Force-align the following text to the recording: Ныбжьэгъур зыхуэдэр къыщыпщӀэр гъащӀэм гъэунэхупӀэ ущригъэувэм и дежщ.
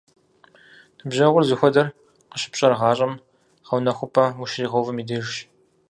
Ныбжьэгъур 0.97 1.43
зыхуэдэр 1.47 1.87
къыщыпщӀэр 2.29 2.73
гъащӀэм 2.79 3.13
гъэунэхупӀэ 3.67 4.25
ущригъэувэм 4.43 4.97
и 5.01 5.03
дежщ. 5.07 5.35